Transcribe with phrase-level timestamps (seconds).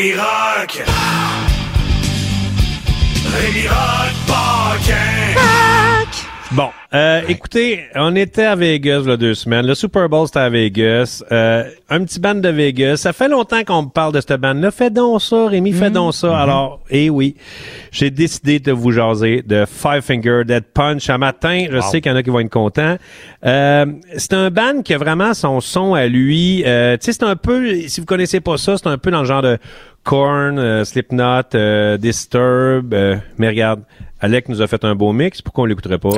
[0.00, 0.14] Rémi
[3.68, 4.09] Rock.
[6.92, 9.64] Euh, écoutez, on était à Vegas a deux semaines.
[9.64, 11.22] Le Super Bowl, c'était à Vegas.
[11.30, 12.96] Euh, un petit band de Vegas.
[12.96, 14.72] Ça fait longtemps qu'on me parle de cette band-là.
[14.72, 16.36] Fais donc ça, Rémi, fais donc ça.
[16.36, 17.36] Alors, eh oui,
[17.92, 21.08] j'ai décidé de vous jaser de Five Finger Dead Punch.
[21.10, 22.96] Un matin, je sais qu'il y en a qui vont être contents.
[23.46, 23.86] Euh,
[24.16, 26.64] c'est un band qui a vraiment son son à lui.
[26.66, 29.20] Euh, tu sais, c'est un peu, si vous connaissez pas ça, c'est un peu dans
[29.20, 29.58] le genre de
[30.02, 32.92] Korn, Slipknot, Disturb.
[33.38, 33.82] mais regarde,
[34.20, 35.40] Alec nous a fait un beau mix.
[35.40, 36.10] Pourquoi on l'écouterait pas?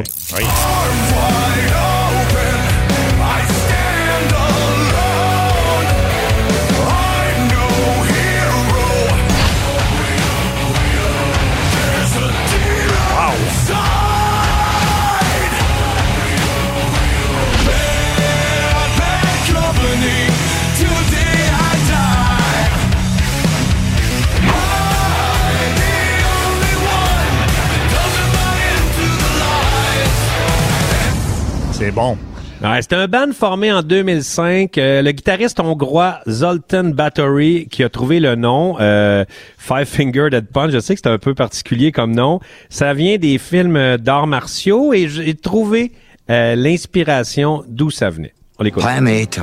[31.84, 32.16] C'est bon.
[32.62, 34.78] Ouais, c'est un band formé en 2005.
[34.78, 39.24] Euh, le guitariste hongrois Zoltan Bathory qui a trouvé le nom euh,
[39.58, 40.70] Five Finger Dead Punch.
[40.70, 42.38] Je sais que c'est un peu particulier comme nom.
[42.70, 45.90] Ça vient des films d'arts martiaux et j'ai trouvé
[46.30, 48.32] euh, l'inspiration d'où ça venait.
[48.60, 48.84] On l'écoute.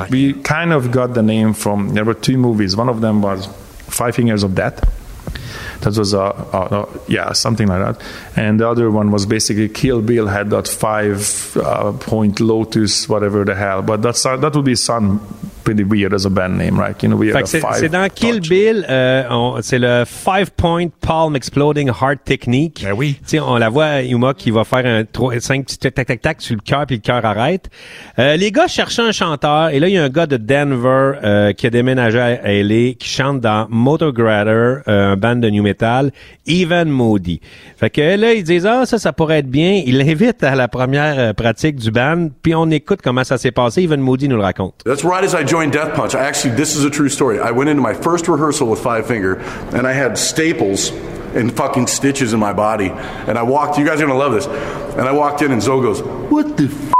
[0.09, 2.77] We kind of got the name from there were two movies.
[2.77, 3.49] One of them was
[3.89, 4.81] Five Fingers of Death.
[5.81, 9.69] That was a, uh, uh, yeah something like that, and the other one was basically
[9.69, 14.55] Kill Bill had that five uh, point Lotus whatever the hell, but that's uh, that
[14.55, 15.21] would be sound
[15.69, 17.01] pretty weird as a band name, right?
[17.03, 17.75] You know, we Fait had que a c'est five.
[17.75, 22.81] c'est dans Kill Bill, euh, on- c'est le Five Point Palm Exploding Heart Technique.
[22.83, 23.15] Ben oui.
[23.21, 26.07] Tu sais, on la voit Yuma qui va faire un 3, 5 petits tac tac
[26.07, 27.69] tac tac sur le cœur puis le cœur arrête.
[28.17, 31.13] Euh, les gars cherchaient un chanteur et là il y a un gars de Denver
[31.23, 35.61] euh, qui a déménagé à LA qui chante dans Motorgrader, euh, un band de new
[35.61, 36.11] metal,
[36.47, 37.41] Evan Moody.
[37.77, 39.81] Fait que là ils disent ah ça ça pourrait être bien.
[39.85, 43.51] Ils l'invitent à la première euh, pratique du band puis on écoute comment ça s'est
[43.51, 43.83] passé.
[43.83, 44.73] Evan Moody nous le raconte.
[44.85, 46.15] That's right as I joined Death Punch.
[46.15, 47.39] I actually, this is a true story.
[47.39, 49.35] I went into my first rehearsal with Five Finger,
[49.75, 52.89] and I had staples and fucking stitches in my body.
[52.89, 54.47] And I walked, you guys are gonna love this.
[54.47, 56.93] And I walked in, and Zoe goes, What the f?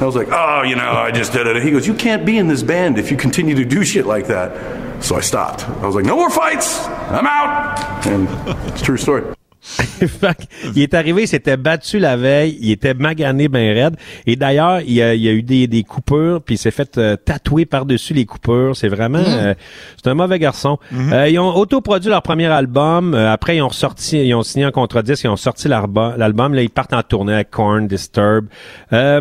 [0.00, 1.56] I was like, Oh, you know, I just did it.
[1.56, 4.06] And he goes, You can't be in this band if you continue to do shit
[4.06, 5.02] like that.
[5.02, 5.68] So I stopped.
[5.68, 6.86] I was like, No more fights.
[6.86, 8.06] I'm out.
[8.06, 8.28] And
[8.68, 9.34] it's true story.
[10.76, 13.96] Il est arrivé, il s'était battu la veille, il était magané ben raide.
[14.26, 16.98] Et d'ailleurs, il y a, il a eu des, des coupures, puis il s'est fait
[16.98, 18.76] euh, tatouer par-dessus les coupures.
[18.76, 19.18] C'est vraiment...
[19.18, 19.54] euh,
[20.02, 20.78] c'est un mauvais garçon.
[21.12, 23.14] Euh, ils ont autoproduit leur premier album.
[23.14, 26.54] Euh, après, ils ont sorti, ils ont signé un contrat disque, ils ont sorti l'album.
[26.54, 28.46] Là, ils partent en tournée avec Korn, Disturb.
[28.92, 29.20] Euh,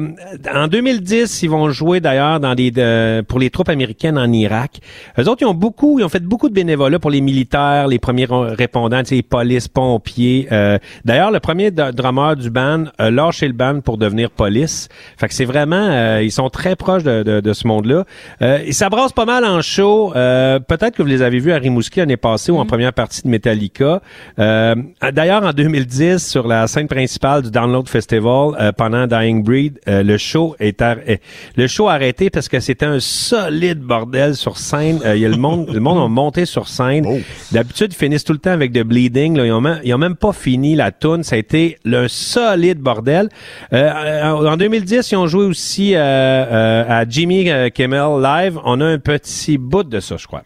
[0.54, 4.80] en 2010, ils vont jouer d'ailleurs dans des de- pour les troupes américaines en Irak.
[5.20, 8.00] Eux autres, ils ont beaucoup, ils ont fait beaucoup de bénévolat pour les militaires, les
[8.00, 10.33] premiers répondants, les polices, pompiers.
[10.52, 14.90] Euh, d'ailleurs, le premier drummer du band a lâché le band pour devenir police.
[15.18, 18.04] Fait que c'est vraiment, euh, ils sont très proches de, de, de ce monde-là.
[18.42, 20.14] Euh, et ça brasse pas mal en show.
[20.16, 23.22] Euh, Peut-être que vous les avez vus à Rimouski l'année passée ou en première partie
[23.24, 24.02] de Metallica.
[24.40, 24.76] Euh,
[25.12, 30.04] d'ailleurs, en 2010, sur la scène principale du Download Festival, euh, pendant Dying Breed, euh,
[30.04, 31.18] le show est ar- euh,
[31.56, 35.00] le show a arrêté parce que c'était un solide bordel sur scène.
[35.06, 37.06] Euh, il y a le monde, le monde a monté sur scène.
[37.52, 39.38] D'habitude, ils finissent tout le temps avec de bleeding.
[39.38, 39.46] Là.
[39.46, 41.22] Ils, ont même, ils ont même pas fini la tune.
[41.24, 43.28] Ça a été le solide bordel.
[43.74, 48.58] Euh, en en 2010, ils ont joué aussi euh, euh, à Jimmy euh, Kimmel Live.
[48.64, 50.44] On a un petit bout de ça, je crois.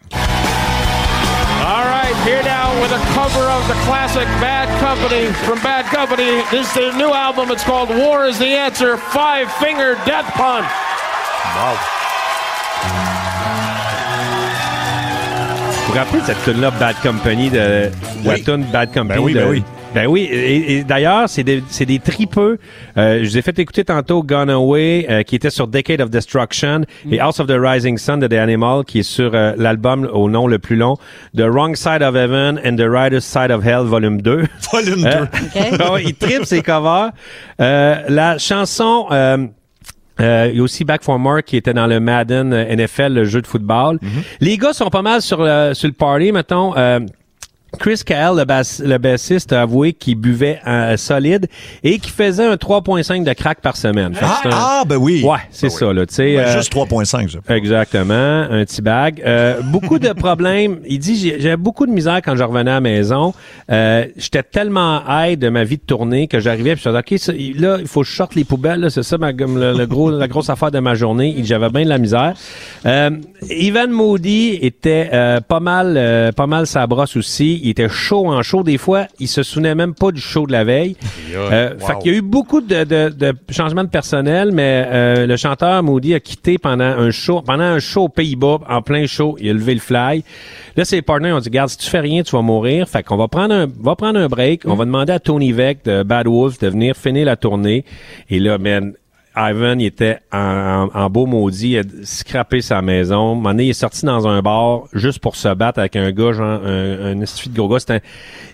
[1.62, 6.42] All right, here now with a cover of the classic Bad Company from Bad Company.
[6.50, 7.52] This is their new album.
[7.52, 10.66] It's called War is the Answer Five Finger Death Punch.
[12.82, 13.17] Vous
[15.88, 17.88] vous rappelez cette tune là Bad Company, de,
[18.24, 18.42] la Oui.
[18.42, 19.18] tune Bad Company?
[19.18, 19.62] Ben oui, de- ben oui.
[19.94, 22.58] Ben oui, et, et d'ailleurs, c'est des, c'est des tripeux.
[22.98, 26.10] Euh, je vous ai fait écouter tantôt Gone Away, euh, qui était sur Decade of
[26.10, 30.06] Destruction, et House of the Rising Sun de The Animal, qui est sur euh, l'album
[30.12, 30.96] au nom le plus long,
[31.34, 34.44] The Wrong Side of Heaven and The Rider's Side of Hell, volume 2.
[34.72, 35.08] Volume 2.
[35.08, 37.12] Euh, ouais, il tripe ses covers.
[37.60, 39.06] Euh, la chanson...
[40.20, 43.12] euh, il y a aussi Back for More qui était dans le Madden euh, NFL,
[43.12, 43.98] le jeu de football.
[44.40, 46.76] Les gars sont pas mal sur le, sur le party, mettons.
[46.76, 47.00] Euh,
[47.78, 51.46] Chris Cahill, le, bass- le bassiste, a avoué qu'il buvait un solide
[51.84, 54.14] et qu'il faisait un 3.5 de crack par semaine.
[54.20, 55.22] Ah, un- ah, ben oui.
[55.22, 56.34] Ouais, c'est ça, là, tu sais.
[56.36, 57.28] Ben, euh, juste 3.5.
[57.28, 59.22] je- Exactement, un petit bag.
[59.24, 60.78] Euh, beaucoup de problèmes.
[60.86, 63.34] Il dit j'avais beaucoup de misère quand je revenais à la maison.
[63.70, 67.76] Euh, J'étais tellement high de ma vie de tournée que j'arrivais je disais ok là
[67.80, 70.48] il faut que je sorte les poubelles c'est ça ma, le, le gros la grosse
[70.50, 71.34] affaire de ma journée.
[71.44, 72.34] J'avais bien de la misère.
[72.86, 73.10] Euh,
[73.50, 77.57] Ivan Moody était euh, pas mal euh, pas mal sa brosse aussi.
[77.62, 79.06] Il était chaud en chaud des fois.
[79.18, 80.96] Il se souvenait même pas du show de la veille.
[81.30, 85.26] Euh, Fait qu'il y a eu beaucoup de, de, de changements de personnel, mais euh,
[85.26, 89.06] le chanteur Moody a quitté pendant un show, pendant un show aux Pays-Bas, en plein
[89.06, 90.24] show, il a levé le fly.
[90.76, 92.88] Là, ses partenaires ont dit, garde, si tu fais rien, tu vas mourir.
[92.88, 94.62] Fait qu'on va prendre un, va prendre un break.
[94.64, 97.84] On va demander à Tony Veck de Bad Wolves de venir finir la tournée.
[98.30, 98.94] Et là, man,
[99.38, 103.40] Ivan, il était en, en, en beau maudit, il a scrappé sa maison.
[103.40, 106.60] Donné, il est sorti dans un bar juste pour se battre avec un gars, genre,
[106.64, 108.00] un, un de gros gars.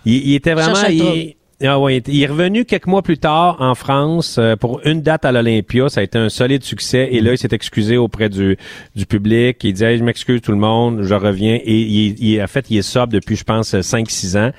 [0.04, 1.36] Il, il était vraiment, il,
[1.66, 5.24] ah ouais, il est revenu quelques mois plus tard en France euh, pour une date
[5.24, 5.88] à l'Olympia.
[5.88, 7.08] Ça a été un solide succès.
[7.12, 8.56] Et là, il s'est excusé auprès du,
[8.94, 9.62] du public.
[9.64, 11.58] Il disait, je m'excuse tout le monde, je reviens.
[11.62, 14.50] Et il, il a fait, il est sobre depuis, je pense, 5-6 ans.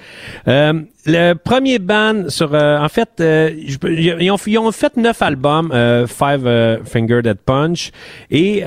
[0.47, 0.73] Euh,
[1.05, 6.47] le premier band sur, euh, en fait, euh, ils, ont, fait neuf albums, euh, Five
[6.47, 7.91] euh, Finger Dead Punch,
[8.31, 8.63] et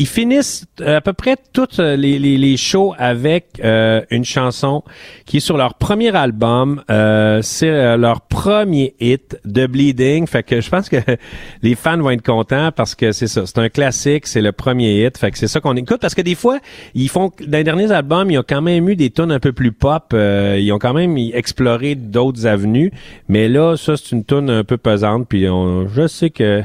[0.00, 4.24] ils finissent euh, à peu près tous euh, les, les, les shows avec euh, une
[4.24, 4.82] chanson
[5.26, 6.82] qui est sur leur premier album.
[6.90, 10.26] Euh, c'est euh, leur premier hit de Bleeding.
[10.26, 10.96] Fait que je pense que
[11.62, 13.44] les fans vont être contents parce que c'est ça.
[13.44, 15.18] C'est un classique, c'est le premier hit.
[15.18, 16.60] Fait que c'est ça qu'on écoute parce que des fois,
[16.94, 19.52] ils font dans les derniers albums, ils ont quand même eu des tunes un peu
[19.52, 20.14] plus pop.
[20.14, 22.90] euh, ils ont quand même exploré d'autres avenues.
[23.28, 25.28] Mais là, ça, c'est une tune un peu pesante.
[25.28, 26.62] Puis on, je sais que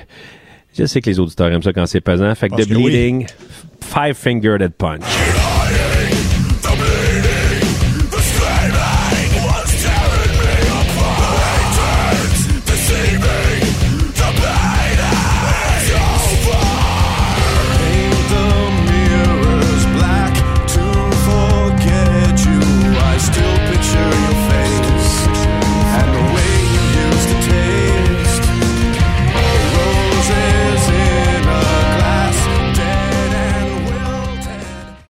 [0.77, 2.33] je sais que les auditeurs aiment ça quand c'est pesant.
[2.36, 2.83] Fait que Parce The que oui.
[2.83, 3.27] Bleeding,
[3.81, 5.01] Five Finger Dead Punch.